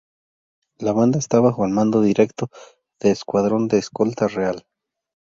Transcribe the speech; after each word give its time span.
La 0.79 0.93
banda 0.93 1.19
está 1.19 1.39
bajo 1.39 1.63
el 1.63 1.69
mando 1.73 2.01
directo 2.01 2.47
de 2.99 3.11
Escuadrón 3.11 3.67
de 3.67 3.77
Escolta 3.77 4.27
Real. 4.27 4.65